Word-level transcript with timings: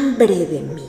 hambre 0.00 0.46
de 0.46 0.62
mí. 0.62 0.82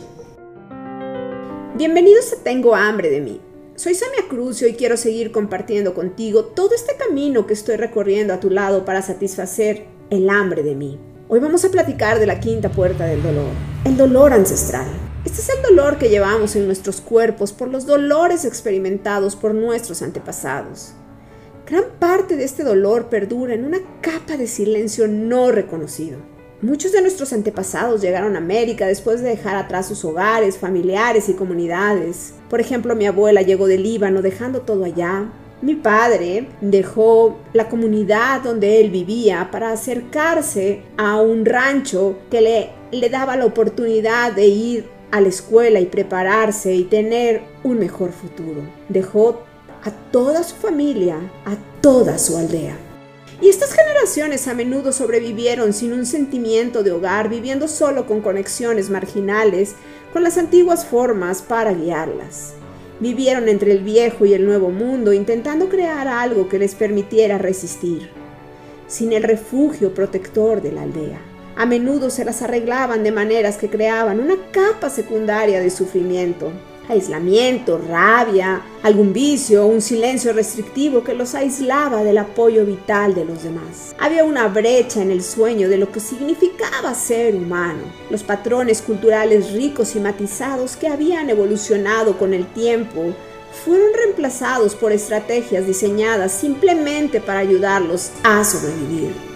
Bienvenidos 1.76 2.32
a 2.32 2.38
Tengo 2.38 2.74
hambre 2.76 3.10
de 3.10 3.20
mí. 3.20 3.42
Soy 3.76 3.94
Samia 3.94 4.30
Crucio 4.30 4.70
y 4.70 4.76
quiero 4.76 4.96
seguir 4.96 5.34
compartiendo 5.34 5.94
contigo 5.94 6.46
todo 6.46 6.74
este 6.74 6.96
camino 6.96 7.46
que 7.46 7.54
estoy 7.54 7.76
recorriendo 7.76 8.34
a 8.34 8.40
tu 8.40 8.50
lado 8.50 8.86
para 8.86 9.02
satisfacer 9.02 9.86
el 10.10 10.30
hambre 10.30 10.64
de 10.64 10.76
mí. 10.76 10.98
Hoy 11.28 11.42
vamos 11.42 11.66
a 11.66 11.72
platicar 11.72 12.20
de 12.20 12.26
la 12.26 12.40
quinta 12.40 12.72
puerta 12.72 13.06
del 13.06 13.22
dolor, 13.22 13.50
el 13.84 13.98
dolor 13.98 14.32
ancestral. 14.32 14.88
Este 15.26 15.42
es 15.42 15.50
el 15.50 15.62
dolor 15.62 15.98
que 15.98 16.08
llevamos 16.08 16.56
en 16.56 16.66
nuestros 16.66 17.02
cuerpos 17.02 17.52
por 17.52 17.68
los 17.68 17.86
dolores 17.86 18.46
experimentados 18.46 19.36
por 19.36 19.54
nuestros 19.54 20.02
antepasados. 20.02 20.94
Gran 21.68 21.84
parte 22.00 22.38
de 22.38 22.46
este 22.46 22.64
dolor 22.64 23.10
perdura 23.10 23.56
en 23.56 23.66
una 23.66 23.80
capa 24.00 24.38
de 24.38 24.48
silencio 24.48 25.10
no 25.10 25.52
reconocido. 25.52 26.18
Muchos 26.62 26.92
de 26.92 27.02
nuestros 27.02 27.34
antepasados 27.34 28.02
llegaron 28.02 28.36
a 28.36 28.38
América 28.38 28.86
después 28.86 29.22
de 29.22 29.30
dejar 29.30 29.56
atrás 29.56 29.88
sus 29.88 30.06
hogares, 30.06 30.60
familiares 30.60 31.28
y 31.28 31.34
comunidades. 31.34 32.36
Por 32.52 32.62
ejemplo, 32.62 32.96
mi 32.96 33.08
abuela 33.08 33.42
llegó 33.42 33.66
de 33.66 33.80
Líbano 33.80 34.22
dejando 34.22 34.62
todo 34.62 34.84
allá. 34.84 35.28
Mi 35.64 35.74
padre 35.74 36.50
dejó 36.62 37.40
la 37.54 37.68
comunidad 37.68 38.42
donde 38.42 38.80
él 38.80 38.92
vivía 38.92 39.50
para 39.52 39.72
acercarse 39.72 40.84
a 40.98 41.20
un 41.20 41.46
rancho 41.46 42.20
que 42.30 42.42
le, 42.42 42.70
le 42.92 43.10
daba 43.10 43.38
la 43.38 43.48
oportunidad 43.48 44.32
de 44.32 44.46
ir 44.46 44.90
a 45.10 45.20
la 45.20 45.30
escuela 45.30 45.80
y 45.80 45.88
prepararse 45.88 46.76
y 46.76 46.84
tener 46.84 47.42
un 47.64 47.80
mejor 47.80 48.12
futuro. 48.12 48.62
Dejó 48.88 49.42
a 49.84 49.90
toda 50.12 50.44
su 50.44 50.56
familia, 50.58 51.16
a 51.44 51.58
toda 51.82 52.20
su 52.20 52.38
aldea. 52.38 52.91
Y 53.42 53.50
estas 53.50 53.74
generaciones 53.74 54.48
a 54.48 54.54
menudo 54.54 54.92
sobrevivieron 54.92 55.74
sin 55.74 55.94
un 55.94 56.06
sentimiento 56.06 56.84
de 56.84 56.92
hogar, 56.92 57.28
viviendo 57.28 57.68
solo 57.68 58.06
con 58.06 58.22
conexiones 58.22 58.92
marginales 58.92 59.74
con 60.14 60.24
las 60.24 60.38
antiguas 60.38 60.86
formas 60.86 61.42
para 61.42 61.74
guiarlas. 61.74 62.54
Vivieron 63.00 63.50
entre 63.50 63.72
el 63.72 63.80
viejo 63.80 64.28
y 64.28 64.36
el 64.36 64.46
nuevo 64.46 64.70
mundo, 64.70 65.12
intentando 65.12 65.70
crear 65.70 66.08
algo 66.08 66.48
que 66.50 66.60
les 66.60 66.76
permitiera 66.76 67.40
resistir, 67.40 68.12
sin 68.88 69.12
el 69.12 69.24
refugio 69.24 69.96
protector 69.96 70.62
de 70.62 70.72
la 70.72 70.84
aldea. 70.84 71.20
A 71.56 71.66
menudo 71.66 72.12
se 72.12 72.24
las 72.26 72.44
arreglaban 72.44 73.04
de 73.04 73.12
maneras 73.12 73.58
que 73.58 73.72
creaban 73.72 74.20
una 74.20 74.36
capa 74.52 74.92
secundaria 74.92 75.60
de 75.60 75.72
sufrimiento, 75.72 76.52
aislamiento, 76.92 77.78
rabia, 77.78 78.62
algún 78.84 79.14
vicio, 79.14 79.66
un 79.66 79.82
silencio 79.82 80.34
restrictivo 80.34 81.04
que 81.04 81.14
los 81.14 81.36
aislaba 81.36 82.04
del 82.04 82.18
apoyo 82.18 82.66
vital 82.66 83.16
de 83.16 83.26
los 83.26 83.44
demás. 83.44 83.96
Había 84.00 84.24
una 84.24 84.48
brecha 84.48 85.02
en 85.02 85.12
el 85.12 85.24
sueño 85.24 85.70
de 85.70 85.78
lo 85.78 85.92
que 85.92 86.00
significaba 86.00 86.94
ser 86.94 87.36
humano. 87.36 87.82
Los 88.10 88.24
patrones 88.24 88.82
culturales 88.82 89.54
ricos 89.54 89.96
y 89.96 90.00
matizados 90.00 90.76
que 90.76 90.88
habían 90.88 91.30
evolucionado 91.30 92.18
con 92.18 92.34
el 92.34 92.46
tiempo 92.46 93.14
fueron 93.66 93.88
reemplazados 93.94 94.76
por 94.76 94.92
estrategias 94.92 95.68
diseñadas 95.68 96.32
simplemente 96.32 97.20
para 97.20 97.40
ayudarlos 97.40 98.12
a 98.24 98.44
sobrevivir. 98.44 99.31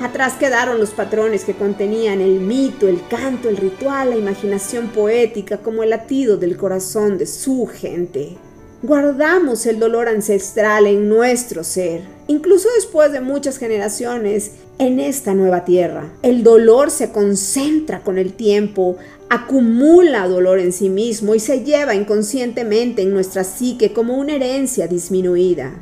Atrás 0.00 0.36
quedaron 0.40 0.78
los 0.80 0.92
patrones 0.92 1.44
que 1.44 1.52
contenían 1.52 2.22
el 2.22 2.40
mito, 2.40 2.88
el 2.88 3.06
canto, 3.08 3.50
el 3.50 3.58
ritual, 3.58 4.10
la 4.10 4.16
imaginación 4.16 4.88
poética 4.88 5.58
como 5.58 5.82
el 5.82 5.90
latido 5.90 6.38
del 6.38 6.56
corazón 6.56 7.18
de 7.18 7.26
su 7.26 7.66
gente. 7.66 8.38
Guardamos 8.82 9.66
el 9.66 9.78
dolor 9.78 10.08
ancestral 10.08 10.86
en 10.86 11.06
nuestro 11.10 11.64
ser, 11.64 12.00
incluso 12.28 12.66
después 12.76 13.12
de 13.12 13.20
muchas 13.20 13.58
generaciones 13.58 14.52
en 14.78 15.00
esta 15.00 15.34
nueva 15.34 15.66
tierra. 15.66 16.10
El 16.22 16.42
dolor 16.42 16.90
se 16.90 17.12
concentra 17.12 18.00
con 18.00 18.16
el 18.16 18.32
tiempo, 18.32 18.96
acumula 19.28 20.26
dolor 20.28 20.60
en 20.60 20.72
sí 20.72 20.88
mismo 20.88 21.34
y 21.34 21.40
se 21.40 21.62
lleva 21.62 21.94
inconscientemente 21.94 23.02
en 23.02 23.12
nuestra 23.12 23.44
psique 23.44 23.92
como 23.92 24.16
una 24.16 24.36
herencia 24.36 24.86
disminuida. 24.86 25.74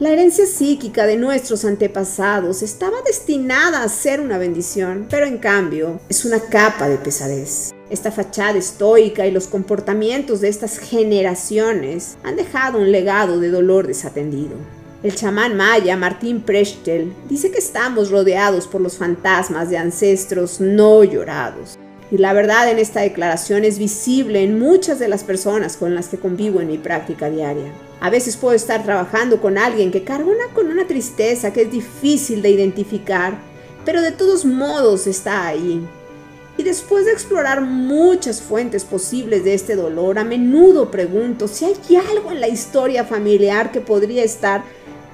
La 0.00 0.10
herencia 0.10 0.44
psíquica 0.44 1.06
de 1.06 1.16
nuestros 1.16 1.64
antepasados 1.64 2.62
estaba 2.62 3.00
destinada 3.06 3.84
a 3.84 3.88
ser 3.88 4.20
una 4.20 4.38
bendición, 4.38 5.06
pero 5.08 5.24
en 5.24 5.38
cambio 5.38 6.00
es 6.08 6.24
una 6.24 6.40
capa 6.40 6.88
de 6.88 6.98
pesadez. 6.98 7.72
Esta 7.90 8.10
fachada 8.10 8.58
estoica 8.58 9.24
y 9.24 9.30
los 9.30 9.46
comportamientos 9.46 10.40
de 10.40 10.48
estas 10.48 10.78
generaciones 10.78 12.16
han 12.24 12.34
dejado 12.34 12.78
un 12.80 12.90
legado 12.90 13.38
de 13.38 13.50
dolor 13.50 13.86
desatendido. 13.86 14.56
El 15.04 15.14
chamán 15.14 15.56
maya 15.56 15.96
Martín 15.96 16.40
Prechtel 16.40 17.12
dice 17.28 17.52
que 17.52 17.58
estamos 17.58 18.10
rodeados 18.10 18.66
por 18.66 18.80
los 18.80 18.96
fantasmas 18.96 19.70
de 19.70 19.78
ancestros 19.78 20.60
no 20.60 21.04
llorados. 21.04 21.78
Y 22.10 22.18
la 22.18 22.32
verdad 22.32 22.70
en 22.70 22.78
esta 22.78 23.00
declaración 23.00 23.64
es 23.64 23.78
visible 23.78 24.42
en 24.42 24.58
muchas 24.58 24.98
de 24.98 25.08
las 25.08 25.24
personas 25.24 25.76
con 25.76 25.94
las 25.94 26.08
que 26.08 26.18
convivo 26.18 26.60
en 26.60 26.68
mi 26.68 26.78
práctica 26.78 27.30
diaria. 27.30 27.72
A 28.00 28.10
veces 28.10 28.36
puedo 28.36 28.54
estar 28.54 28.82
trabajando 28.84 29.40
con 29.40 29.56
alguien 29.56 29.90
que 29.90 30.04
carga 30.04 30.30
con 30.52 30.66
una 30.66 30.86
tristeza 30.86 31.52
que 31.52 31.62
es 31.62 31.70
difícil 31.70 32.42
de 32.42 32.50
identificar, 32.50 33.38
pero 33.84 34.02
de 34.02 34.12
todos 34.12 34.44
modos 34.44 35.06
está 35.06 35.46
ahí. 35.46 35.80
Y 36.56 36.62
después 36.62 37.04
de 37.04 37.12
explorar 37.12 37.62
muchas 37.62 38.40
fuentes 38.40 38.84
posibles 38.84 39.42
de 39.42 39.54
este 39.54 39.74
dolor, 39.74 40.18
a 40.18 40.24
menudo 40.24 40.90
pregunto 40.90 41.48
si 41.48 41.64
hay 41.64 41.74
algo 41.96 42.30
en 42.30 42.40
la 42.40 42.48
historia 42.48 43.04
familiar 43.04 43.72
que 43.72 43.80
podría 43.80 44.22
estar 44.22 44.62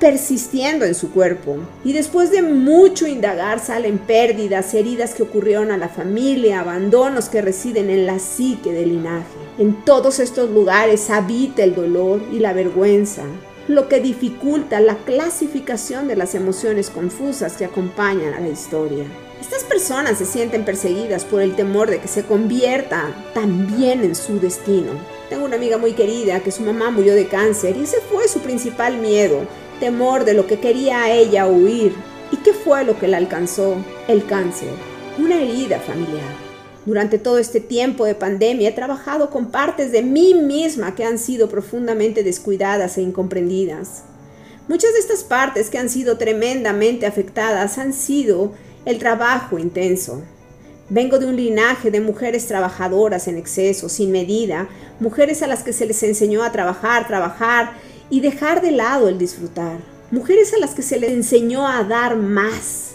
persistiendo 0.01 0.85
en 0.87 0.95
su 0.95 1.13
cuerpo. 1.13 1.59
Y 1.85 1.93
después 1.93 2.33
de 2.33 2.43
mucho 2.43 3.07
indagar 3.07 3.61
salen 3.61 3.99
pérdidas, 3.99 4.75
heridas 4.75 5.15
que 5.15 5.23
ocurrieron 5.23 5.71
a 5.71 5.77
la 5.77 5.89
familia, 5.89 6.61
abandonos 6.61 7.29
que 7.29 7.43
residen 7.43 7.91
en 7.91 8.07
la 8.07 8.19
psique 8.19 8.73
del 8.73 8.89
linaje. 8.89 9.39
En 9.59 9.85
todos 9.85 10.19
estos 10.19 10.51
lugares 10.51 11.11
habita 11.11 11.63
el 11.63 11.75
dolor 11.75 12.23
y 12.33 12.39
la 12.39 12.55
vergüenza, 12.55 13.23
lo 13.69 13.89
que 13.89 14.01
dificulta 14.01 14.81
la 14.81 14.97
clasificación 14.97 16.09
de 16.09 16.17
las 16.17 16.35
emociones 16.35 16.91
confusas 16.91 17.53
que 17.53 17.67
acompañan 17.67 18.35
a 18.35 18.41
la 18.41 18.49
historia. 18.49 19.05
Estas 19.41 19.65
personas 19.65 20.19
se 20.19 20.27
sienten 20.27 20.65
perseguidas 20.65 21.25
por 21.25 21.41
el 21.41 21.55
temor 21.57 21.91
de 21.91 21.99
que 21.99 22.09
se 22.09 22.25
convierta 22.25 23.15
también 23.35 24.03
en 24.03 24.15
su 24.15 24.41
destino. 24.41 24.93
Tengo 25.29 25.45
una 25.45 25.57
amiga 25.57 25.79
muy 25.79 25.93
querida 25.93 26.41
que 26.41 26.51
su 26.51 26.63
mamá 26.63 26.91
murió 26.91 27.15
de 27.15 27.27
cáncer 27.27 27.77
y 27.77 27.85
ese 27.85 28.01
fue 28.01 28.29
su 28.29 28.41
principal 28.41 28.99
miedo, 28.99 29.47
temor 29.81 30.25
de 30.25 30.35
lo 30.35 30.47
que 30.47 30.61
quería 30.61 31.11
ella 31.11 31.47
huir. 31.49 31.95
¿Y 32.31 32.37
qué 32.37 32.53
fue 32.53 32.85
lo 32.85 32.99
que 32.99 33.09
la 33.09 33.17
alcanzó? 33.17 33.77
El 34.07 34.25
cáncer, 34.27 34.69
una 35.19 35.43
herida 35.43 35.81
familiar. 35.81 36.51
Durante 36.87 37.19
todo 37.19 37.39
este 37.39 37.61
tiempo 37.61 38.05
de 38.05 38.15
pandemia 38.15 38.69
he 38.69 38.73
trabajado 38.73 39.31
con 39.31 39.51
partes 39.51 39.91
de 39.91 40.03
mí 40.03 40.35
misma 40.35 40.95
que 40.95 41.05
han 41.05 41.19
sido 41.19 41.49
profundamente 41.49 42.23
descuidadas 42.23 42.97
e 42.97 43.03
incomprendidas. 43.03 44.05
Muchas 44.69 44.93
de 44.93 45.01
estas 45.01 45.25
partes 45.25 45.69
que 45.69 45.79
han 45.79 45.89
sido 45.89 46.17
tremendamente 46.17 47.07
afectadas 47.07 47.77
han 47.79 47.93
sido 47.93 48.53
el 48.85 48.99
trabajo 48.99 49.59
intenso. 49.59 50.23
Vengo 50.89 51.19
de 51.19 51.27
un 51.27 51.37
linaje 51.37 51.91
de 51.91 52.01
mujeres 52.01 52.47
trabajadoras 52.47 53.29
en 53.29 53.37
exceso, 53.37 53.89
sin 53.89 54.11
medida, 54.11 54.69
mujeres 54.99 55.43
a 55.43 55.47
las 55.47 55.63
que 55.63 55.73
se 55.73 55.87
les 55.87 56.03
enseñó 56.03 56.43
a 56.43 56.53
trabajar, 56.53 57.07
trabajar 57.07 57.73
y 58.11 58.21
dejar 58.21 58.61
de 58.61 58.73
lado 58.73 59.09
el 59.09 59.19
disfrutar. 59.19 59.79
Mujeres 60.11 60.53
a 60.53 60.59
las 60.59 60.75
que 60.75 60.83
se 60.83 60.99
les 60.99 61.13
enseñó 61.13 61.67
a 61.67 61.85
dar 61.85 62.17
más. 62.17 62.91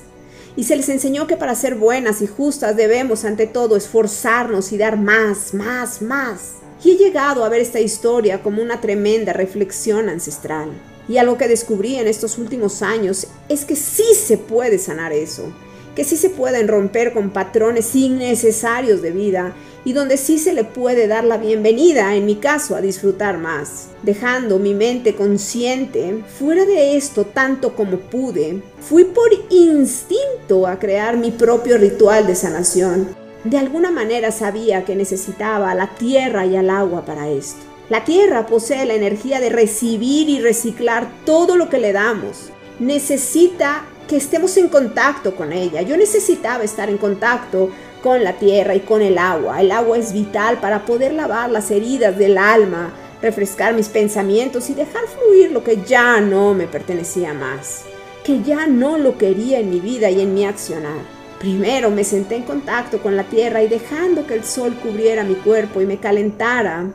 Y 0.58 0.66
se 0.66 0.76
les 0.76 0.90
enseñó 0.90 1.28
que 1.28 1.38
para 1.38 1.56
ser 1.56 1.76
buenas 1.76 2.22
y 2.22 2.28
justas 2.28 2.76
debemos 2.76 3.26
ante 3.26 3.48
todo 3.48 3.76
esforzarnos 3.76 4.72
y 4.72 4.78
dar 4.78 4.98
más, 4.98 5.54
más, 5.54 6.02
más. 6.02 6.56
Y 6.84 6.92
he 6.92 6.98
llegado 6.98 7.44
a 7.44 7.50
ver 7.50 7.62
esta 7.62 7.80
historia 7.80 8.44
como 8.44 8.62
una 8.62 8.82
tremenda 8.82 9.34
reflexión 9.34 10.10
ancestral. 10.10 10.70
Y 11.08 11.18
algo 11.18 11.38
que 11.38 11.48
descubrí 11.48 11.96
en 11.96 12.08
estos 12.08 12.38
últimos 12.38 12.82
años 12.82 13.28
es 13.48 13.66
que 13.66 13.76
sí 13.76 14.14
se 14.16 14.38
puede 14.38 14.78
sanar 14.80 15.14
eso, 15.14 15.54
que 15.96 16.04
sí 16.04 16.18
se 16.18 16.30
pueden 16.30 16.68
romper 16.68 17.14
con 17.14 17.30
patrones 17.30 17.96
innecesarios 17.96 19.02
de 19.02 19.12
vida 19.12 19.56
y 19.86 19.94
donde 19.94 20.18
sí 20.18 20.40
se 20.40 20.54
le 20.54 20.64
puede 20.64 21.08
dar 21.08 21.24
la 21.24 21.38
bienvenida, 21.38 22.16
en 22.16 22.26
mi 22.26 22.36
caso, 22.36 22.76
a 22.76 22.82
disfrutar 22.82 23.38
más, 23.38 23.90
dejando 24.02 24.60
mi 24.60 24.74
mente 24.74 25.16
consciente 25.16 26.24
fuera 26.40 26.66
de 26.66 26.98
esto 26.98 27.26
tanto 27.26 27.76
como 27.76 27.98
pude. 27.98 28.62
Fui 28.82 29.06
por 29.06 29.30
instinto 29.50 30.68
a 30.68 30.80
crear 30.80 31.18
mi 31.18 31.32
propio 31.32 31.78
ritual 31.78 32.26
de 32.28 32.36
sanación. 32.36 33.16
De 33.44 33.60
alguna 33.60 33.92
manera 33.92 34.32
sabía 34.32 34.84
que 34.86 34.96
necesitaba 34.96 35.76
la 35.76 35.96
tierra 35.96 36.48
y 36.48 36.56
al 36.56 36.72
agua 36.72 37.06
para 37.06 37.30
esto. 37.30 37.60
La 37.90 38.04
tierra 38.04 38.48
posee 38.48 38.88
la 38.88 38.96
energía 38.96 39.40
de 39.40 39.50
recibir 39.50 40.28
y 40.28 40.40
reciclar 40.40 41.08
todo 41.24 41.56
lo 41.56 41.70
que 41.70 41.78
le 41.78 41.94
damos. 41.94 42.50
Necesita 42.80 43.86
que 44.08 44.18
estemos 44.18 44.56
en 44.58 44.70
contacto 44.70 45.36
con 45.36 45.52
ella. 45.52 45.82
Yo 45.82 45.98
necesitaba 45.98 46.64
estar 46.64 46.90
en 46.90 46.98
contacto 46.98 47.70
con 48.04 48.24
la 48.24 48.34
tierra 48.34 48.76
y 48.76 48.82
con 48.82 49.02
el 49.02 49.18
agua. 49.18 49.62
El 49.62 49.72
agua 49.72 49.98
es 49.98 50.14
vital 50.14 50.60
para 50.60 50.86
poder 50.86 51.14
lavar 51.14 51.50
las 51.50 51.72
heridas 51.72 52.18
del 52.18 52.38
alma, 52.38 52.94
refrescar 53.22 53.74
mis 53.74 53.90
pensamientos 53.90 54.70
y 54.70 54.76
dejar 54.76 55.02
fluir 55.08 55.52
lo 55.52 55.64
que 55.64 55.82
ya 55.84 56.22
no 56.22 56.54
me 56.54 56.68
pertenecía 56.68 57.34
más, 57.34 57.82
que 58.24 58.44
ya 58.44 58.68
no 58.68 58.98
lo 58.98 59.18
quería 59.18 59.60
en 59.60 59.72
mi 59.72 59.80
vida 59.80 60.12
y 60.12 60.22
en 60.22 60.36
mi 60.36 60.46
accionar. 60.46 61.16
Primero 61.40 61.90
me 61.90 62.04
senté 62.04 62.36
en 62.36 62.44
contacto 62.44 63.02
con 63.02 63.16
la 63.16 63.24
tierra 63.24 63.64
y 63.64 63.68
dejando 63.68 64.28
que 64.28 64.36
el 64.36 64.44
sol 64.44 64.76
cubriera 64.76 65.24
mi 65.24 65.36
cuerpo 65.36 65.82
y 65.82 65.86
me 65.86 65.98
calentara, 65.98 66.92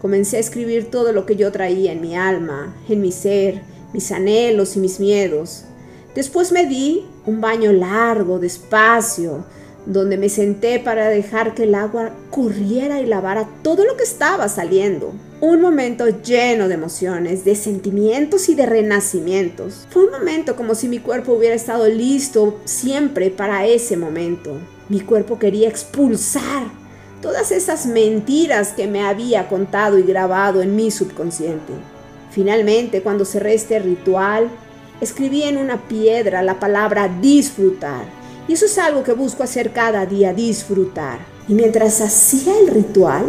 comencé 0.00 0.36
a 0.36 0.40
escribir 0.40 0.90
todo 0.90 1.12
lo 1.12 1.26
que 1.26 1.36
yo 1.36 1.50
traía 1.50 1.92
en 1.92 2.00
mi 2.00 2.16
alma, 2.16 2.76
en 2.88 3.00
mi 3.00 3.12
ser, 3.12 3.62
mis 3.92 4.12
anhelos 4.12 4.76
y 4.76 4.80
mis 4.80 5.00
miedos. 5.00 5.64
Después 6.14 6.50
me 6.52 6.66
di 6.66 7.06
un 7.26 7.40
baño 7.40 7.72
largo, 7.72 8.38
despacio, 8.38 9.44
donde 9.86 10.16
me 10.16 10.28
senté 10.28 10.78
para 10.78 11.08
dejar 11.08 11.54
que 11.54 11.64
el 11.64 11.74
agua 11.74 12.10
corriera 12.30 13.00
y 13.00 13.06
lavara 13.06 13.48
todo 13.62 13.84
lo 13.84 13.96
que 13.96 14.02
estaba 14.02 14.48
saliendo. 14.48 15.12
Un 15.40 15.60
momento 15.60 16.06
lleno 16.22 16.68
de 16.68 16.74
emociones, 16.74 17.44
de 17.44 17.54
sentimientos 17.54 18.48
y 18.48 18.54
de 18.54 18.66
renacimientos. 18.66 19.86
Fue 19.90 20.04
un 20.04 20.10
momento 20.10 20.54
como 20.56 20.74
si 20.74 20.88
mi 20.88 20.98
cuerpo 20.98 21.32
hubiera 21.32 21.54
estado 21.54 21.88
listo 21.88 22.60
siempre 22.64 23.30
para 23.30 23.66
ese 23.66 23.96
momento. 23.96 24.58
Mi 24.88 25.00
cuerpo 25.00 25.38
quería 25.38 25.68
expulsar 25.68 26.64
todas 27.22 27.52
esas 27.52 27.86
mentiras 27.86 28.72
que 28.72 28.86
me 28.86 29.02
había 29.02 29.48
contado 29.48 29.98
y 29.98 30.02
grabado 30.02 30.60
en 30.62 30.76
mi 30.76 30.90
subconsciente. 30.90 31.72
Finalmente, 32.30 33.02
cuando 33.02 33.24
cerré 33.24 33.54
este 33.54 33.78
ritual, 33.78 34.50
escribí 35.00 35.42
en 35.42 35.56
una 35.56 35.88
piedra 35.88 36.42
la 36.42 36.58
palabra 36.58 37.08
disfrutar. 37.08 38.04
Y 38.48 38.54
eso 38.54 38.66
es 38.66 38.78
algo 38.78 39.02
que 39.02 39.12
busco 39.12 39.42
hacer 39.42 39.72
cada 39.72 40.06
día, 40.06 40.32
disfrutar. 40.32 41.20
Y 41.48 41.54
mientras 41.54 42.00
hacía 42.00 42.58
el 42.58 42.68
ritual, 42.68 43.26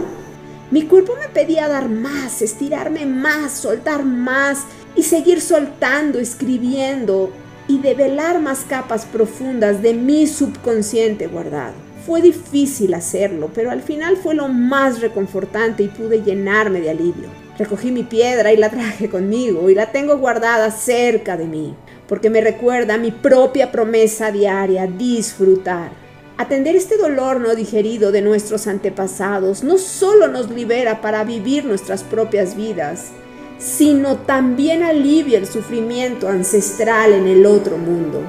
mi 0.71 0.83
cuerpo 0.83 1.13
me 1.19 1.27
pedía 1.27 1.68
dar 1.68 1.89
más, 1.89 2.41
estirarme 2.41 3.06
más, 3.06 3.51
soltar 3.51 4.06
más 4.06 4.59
y 4.95 5.03
seguir 5.03 5.41
soltando, 5.41 6.19
escribiendo 6.19 7.31
y 7.68 7.79
develar 7.79 8.41
más 8.41 8.65
capas 8.67 9.06
profundas 9.06 9.81
de 9.81 9.94
mi 9.94 10.27
subconsciente 10.27 11.27
guardado. 11.27 11.74
Fue 12.06 12.21
difícil 12.21 12.94
hacerlo, 12.94 13.51
pero 13.53 13.69
al 13.69 13.81
final 13.81 14.17
fue 14.17 14.33
lo 14.33 14.47
más 14.47 15.01
reconfortante 15.01 15.83
y 15.83 15.88
pude 15.88 16.24
llenarme 16.24 16.81
de 16.81 16.89
alivio. 16.89 17.29
Recogí 17.61 17.91
mi 17.91 18.01
piedra 18.01 18.51
y 18.51 18.57
la 18.57 18.71
traje 18.71 19.07
conmigo 19.07 19.69
y 19.69 19.75
la 19.75 19.91
tengo 19.91 20.17
guardada 20.17 20.71
cerca 20.71 21.37
de 21.37 21.45
mí, 21.45 21.75
porque 22.07 22.31
me 22.31 22.41
recuerda 22.41 22.97
mi 22.97 23.11
propia 23.11 23.71
promesa 23.71 24.31
diaria, 24.31 24.87
disfrutar. 24.87 25.91
Atender 26.39 26.75
este 26.75 26.97
dolor 26.97 27.39
no 27.39 27.53
digerido 27.53 28.11
de 28.11 28.23
nuestros 28.23 28.65
antepasados 28.65 29.63
no 29.63 29.77
solo 29.77 30.27
nos 30.27 30.49
libera 30.49 31.01
para 31.01 31.23
vivir 31.23 31.63
nuestras 31.63 32.01
propias 32.01 32.55
vidas, 32.55 33.11
sino 33.59 34.17
también 34.17 34.81
alivia 34.81 35.37
el 35.37 35.45
sufrimiento 35.45 36.29
ancestral 36.29 37.13
en 37.13 37.27
el 37.27 37.45
otro 37.45 37.77
mundo. 37.77 38.23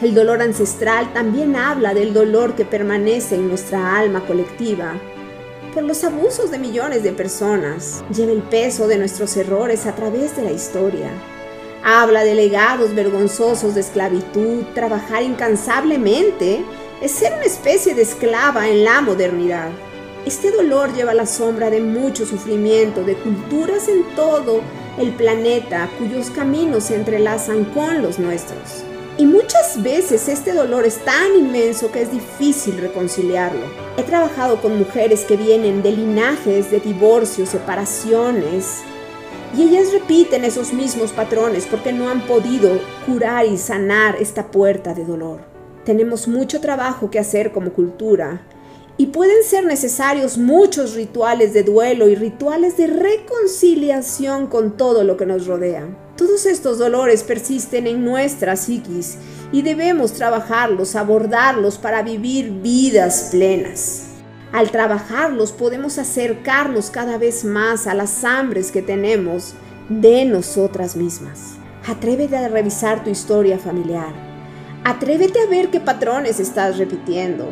El 0.00 0.14
dolor 0.14 0.40
ancestral 0.40 1.12
también 1.12 1.56
habla 1.56 1.94
del 1.94 2.14
dolor 2.14 2.54
que 2.54 2.64
permanece 2.64 3.34
en 3.34 3.48
nuestra 3.48 3.98
alma 3.98 4.24
colectiva 4.24 4.94
por 5.78 5.86
los 5.86 6.02
abusos 6.02 6.50
de 6.50 6.58
millones 6.58 7.04
de 7.04 7.12
personas. 7.12 8.02
Lleva 8.12 8.32
el 8.32 8.42
peso 8.42 8.88
de 8.88 8.98
nuestros 8.98 9.36
errores 9.36 9.86
a 9.86 9.94
través 9.94 10.34
de 10.34 10.42
la 10.42 10.50
historia. 10.50 11.08
Habla 11.84 12.24
de 12.24 12.34
legados 12.34 12.96
vergonzosos 12.96 13.76
de 13.76 13.82
esclavitud, 13.82 14.64
trabajar 14.74 15.22
incansablemente, 15.22 16.64
es 17.00 17.12
ser 17.12 17.32
una 17.34 17.44
especie 17.44 17.94
de 17.94 18.02
esclava 18.02 18.68
en 18.68 18.82
la 18.82 19.00
modernidad. 19.02 19.70
Este 20.26 20.50
dolor 20.50 20.92
lleva 20.94 21.14
la 21.14 21.26
sombra 21.26 21.70
de 21.70 21.80
mucho 21.80 22.26
sufrimiento, 22.26 23.04
de 23.04 23.14
culturas 23.14 23.86
en 23.86 24.02
todo 24.16 24.62
el 24.98 25.12
planeta 25.12 25.88
cuyos 25.96 26.30
caminos 26.30 26.84
se 26.86 26.96
entrelazan 26.96 27.66
con 27.66 28.02
los 28.02 28.18
nuestros. 28.18 28.82
Y 29.18 29.26
muchas 29.26 29.82
veces 29.82 30.28
este 30.28 30.52
dolor 30.52 30.86
es 30.86 31.04
tan 31.04 31.34
inmenso 31.36 31.90
que 31.90 32.02
es 32.02 32.12
difícil 32.12 32.78
reconciliarlo. 32.78 33.66
He 33.96 34.04
trabajado 34.04 34.62
con 34.62 34.78
mujeres 34.78 35.24
que 35.24 35.36
vienen 35.36 35.82
de 35.82 35.90
linajes 35.90 36.70
de 36.70 36.78
divorcios, 36.78 37.48
separaciones, 37.48 38.78
y 39.56 39.62
ellas 39.62 39.92
repiten 39.92 40.44
esos 40.44 40.72
mismos 40.72 41.10
patrones 41.10 41.66
porque 41.66 41.92
no 41.92 42.08
han 42.08 42.20
podido 42.28 42.78
curar 43.06 43.46
y 43.46 43.58
sanar 43.58 44.14
esta 44.20 44.52
puerta 44.52 44.94
de 44.94 45.04
dolor. 45.04 45.40
Tenemos 45.84 46.28
mucho 46.28 46.60
trabajo 46.60 47.10
que 47.10 47.18
hacer 47.18 47.50
como 47.50 47.72
cultura 47.72 48.42
y 48.98 49.06
pueden 49.06 49.42
ser 49.42 49.64
necesarios 49.64 50.38
muchos 50.38 50.94
rituales 50.94 51.52
de 51.54 51.64
duelo 51.64 52.06
y 52.06 52.14
rituales 52.14 52.76
de 52.76 52.86
reconciliación 52.86 54.46
con 54.46 54.76
todo 54.76 55.02
lo 55.02 55.16
que 55.16 55.26
nos 55.26 55.48
rodea. 55.48 55.88
Todos 56.18 56.46
estos 56.46 56.78
dolores 56.78 57.22
persisten 57.22 57.86
en 57.86 58.04
nuestra 58.04 58.56
psiquis 58.56 59.18
y 59.52 59.62
debemos 59.62 60.14
trabajarlos, 60.14 60.96
abordarlos 60.96 61.78
para 61.78 62.02
vivir 62.02 62.50
vidas 62.50 63.28
plenas. 63.30 64.08
Al 64.50 64.72
trabajarlos 64.72 65.52
podemos 65.52 65.96
acercarnos 65.96 66.90
cada 66.90 67.18
vez 67.18 67.44
más 67.44 67.86
a 67.86 67.94
las 67.94 68.24
hambres 68.24 68.72
que 68.72 68.82
tenemos 68.82 69.54
de 69.88 70.24
nosotras 70.24 70.96
mismas. 70.96 71.52
Atrévete 71.86 72.36
a 72.36 72.48
revisar 72.48 73.04
tu 73.04 73.10
historia 73.10 73.56
familiar. 73.56 74.12
Atrévete 74.82 75.38
a 75.38 75.46
ver 75.46 75.70
qué 75.70 75.78
patrones 75.78 76.40
estás 76.40 76.78
repitiendo. 76.78 77.48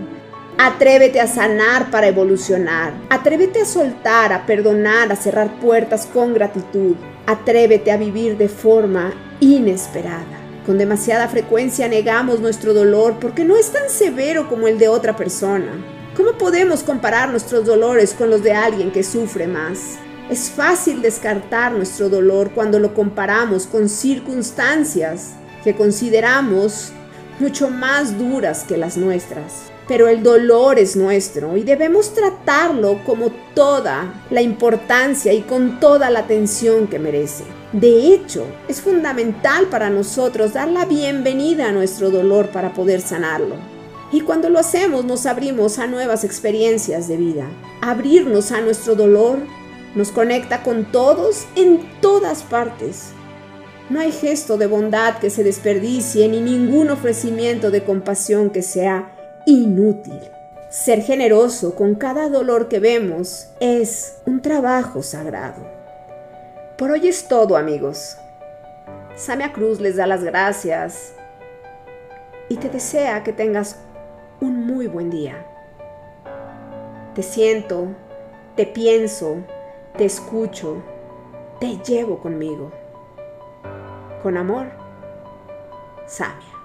Atrévete 0.58 1.20
a 1.20 1.28
sanar 1.28 1.92
para 1.92 2.08
evolucionar. 2.08 2.94
Atrévete 3.10 3.60
a 3.60 3.64
soltar, 3.64 4.32
a 4.32 4.44
perdonar, 4.44 5.12
a 5.12 5.16
cerrar 5.16 5.60
puertas 5.60 6.08
con 6.12 6.34
gratitud. 6.34 6.96
Atrévete 7.26 7.90
a 7.90 7.96
vivir 7.96 8.36
de 8.36 8.48
forma 8.48 9.12
inesperada. 9.40 10.38
Con 10.64 10.78
demasiada 10.78 11.26
frecuencia 11.26 11.88
negamos 11.88 12.40
nuestro 12.40 12.72
dolor 12.72 13.16
porque 13.20 13.44
no 13.44 13.56
es 13.56 13.70
tan 13.70 13.90
severo 13.90 14.48
como 14.48 14.68
el 14.68 14.78
de 14.78 14.88
otra 14.88 15.16
persona. 15.16 15.72
¿Cómo 16.16 16.38
podemos 16.38 16.82
comparar 16.82 17.28
nuestros 17.30 17.66
dolores 17.66 18.14
con 18.14 18.30
los 18.30 18.42
de 18.42 18.52
alguien 18.52 18.92
que 18.92 19.02
sufre 19.02 19.46
más? 19.46 19.98
Es 20.30 20.50
fácil 20.50 21.02
descartar 21.02 21.72
nuestro 21.72 22.08
dolor 22.08 22.52
cuando 22.52 22.78
lo 22.78 22.94
comparamos 22.94 23.66
con 23.66 23.88
circunstancias 23.88 25.34
que 25.64 25.74
consideramos 25.74 26.92
mucho 27.38 27.70
más 27.70 28.18
duras 28.18 28.64
que 28.64 28.76
las 28.76 28.96
nuestras 28.96 29.75
pero 29.88 30.08
el 30.08 30.22
dolor 30.22 30.78
es 30.78 30.96
nuestro 30.96 31.56
y 31.56 31.62
debemos 31.62 32.12
tratarlo 32.12 33.00
como 33.04 33.30
toda 33.54 34.22
la 34.30 34.42
importancia 34.42 35.32
y 35.32 35.42
con 35.42 35.78
toda 35.78 36.10
la 36.10 36.20
atención 36.20 36.88
que 36.88 36.98
merece. 36.98 37.44
De 37.72 38.12
hecho, 38.12 38.46
es 38.68 38.80
fundamental 38.80 39.66
para 39.66 39.90
nosotros 39.90 40.54
dar 40.54 40.68
la 40.68 40.84
bienvenida 40.84 41.68
a 41.68 41.72
nuestro 41.72 42.10
dolor 42.10 42.48
para 42.48 42.74
poder 42.74 43.00
sanarlo. 43.00 43.56
Y 44.12 44.20
cuando 44.20 44.48
lo 44.48 44.58
hacemos 44.58 45.04
nos 45.04 45.26
abrimos 45.26 45.78
a 45.78 45.86
nuevas 45.86 46.24
experiencias 46.24 47.08
de 47.08 47.16
vida. 47.16 47.46
Abrirnos 47.80 48.52
a 48.52 48.60
nuestro 48.60 48.94
dolor 48.94 49.38
nos 49.94 50.10
conecta 50.10 50.62
con 50.62 50.84
todos 50.92 51.46
en 51.56 51.80
todas 52.00 52.42
partes. 52.42 53.10
No 53.88 54.00
hay 54.00 54.10
gesto 54.10 54.58
de 54.58 54.66
bondad 54.66 55.18
que 55.18 55.30
se 55.30 55.44
desperdicie 55.44 56.28
ni 56.28 56.40
ningún 56.40 56.90
ofrecimiento 56.90 57.70
de 57.70 57.84
compasión 57.84 58.50
que 58.50 58.62
sea 58.62 59.15
inútil. 59.46 60.20
Ser 60.70 61.00
generoso 61.02 61.74
con 61.74 61.94
cada 61.94 62.28
dolor 62.28 62.68
que 62.68 62.80
vemos 62.80 63.48
es 63.60 64.18
un 64.26 64.42
trabajo 64.42 65.02
sagrado. 65.02 65.62
Por 66.76 66.90
hoy 66.90 67.08
es 67.08 67.28
todo 67.28 67.56
amigos. 67.56 68.18
Samia 69.14 69.52
Cruz 69.52 69.80
les 69.80 69.96
da 69.96 70.06
las 70.06 70.22
gracias 70.22 71.14
y 72.48 72.56
te 72.56 72.68
desea 72.68 73.22
que 73.22 73.32
tengas 73.32 73.78
un 74.40 74.66
muy 74.66 74.88
buen 74.88 75.08
día. 75.08 75.46
Te 77.14 77.22
siento, 77.22 77.86
te 78.56 78.66
pienso, 78.66 79.38
te 79.96 80.04
escucho, 80.04 80.82
te 81.60 81.78
llevo 81.78 82.18
conmigo. 82.18 82.72
Con 84.22 84.36
amor, 84.36 84.66
Samia. 86.06 86.55